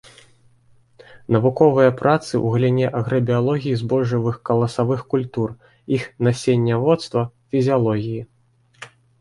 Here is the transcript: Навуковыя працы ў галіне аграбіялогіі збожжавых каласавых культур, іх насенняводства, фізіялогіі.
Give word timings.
Навуковыя 1.35 1.91
працы 1.99 2.29
ў 2.29 2.47
галіне 2.55 2.87
аграбіялогіі 3.01 3.79
збожжавых 3.81 4.41
каласавых 4.51 5.05
культур, 5.15 5.55
іх 5.99 6.09
насенняводства, 6.29 7.21
фізіялогіі. 7.53 8.21